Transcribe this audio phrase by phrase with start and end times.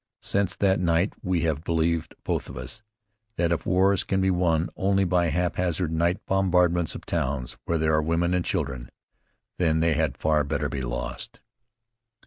[0.23, 2.81] Since that night we have believed, both of us,
[3.35, 7.93] that if wars can be won only by haphazard night bombardments of towns where there
[7.93, 8.89] are women and children,
[9.59, 11.39] then they had far better be lost.